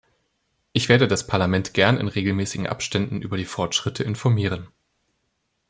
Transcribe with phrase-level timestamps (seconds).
[0.73, 4.67] Ich werde das Parlament gern in regelmäßigen Abständen über die Fortschritte informieren.